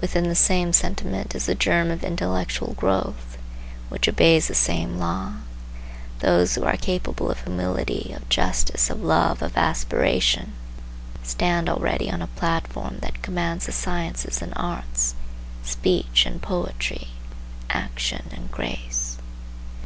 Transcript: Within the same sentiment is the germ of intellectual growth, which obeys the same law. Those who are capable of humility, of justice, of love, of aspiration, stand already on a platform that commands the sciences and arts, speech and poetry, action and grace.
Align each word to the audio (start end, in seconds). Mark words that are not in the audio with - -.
Within 0.00 0.30
the 0.30 0.34
same 0.34 0.72
sentiment 0.72 1.34
is 1.34 1.44
the 1.44 1.54
germ 1.54 1.90
of 1.90 2.02
intellectual 2.02 2.72
growth, 2.72 3.36
which 3.90 4.08
obeys 4.08 4.48
the 4.48 4.54
same 4.54 4.96
law. 4.96 5.32
Those 6.20 6.54
who 6.54 6.64
are 6.64 6.78
capable 6.78 7.30
of 7.30 7.42
humility, 7.42 8.14
of 8.16 8.26
justice, 8.30 8.88
of 8.88 9.02
love, 9.02 9.42
of 9.42 9.58
aspiration, 9.58 10.54
stand 11.22 11.68
already 11.68 12.10
on 12.10 12.22
a 12.22 12.28
platform 12.28 13.00
that 13.00 13.20
commands 13.20 13.66
the 13.66 13.72
sciences 13.72 14.40
and 14.40 14.54
arts, 14.56 15.14
speech 15.62 16.24
and 16.24 16.40
poetry, 16.40 17.08
action 17.68 18.24
and 18.34 18.50
grace. 18.50 19.18